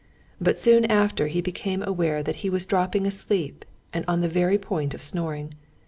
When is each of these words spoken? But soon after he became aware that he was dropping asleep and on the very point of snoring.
But 0.41 0.57
soon 0.57 0.85
after 0.85 1.27
he 1.27 1.41
became 1.41 1.83
aware 1.83 2.23
that 2.23 2.37
he 2.37 2.49
was 2.49 2.65
dropping 2.65 3.05
asleep 3.05 3.63
and 3.93 4.03
on 4.07 4.21
the 4.21 4.27
very 4.27 4.57
point 4.57 4.95
of 4.95 5.01
snoring. 5.03 5.53